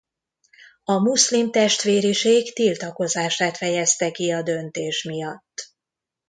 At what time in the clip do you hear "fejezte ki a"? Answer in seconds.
3.57-4.41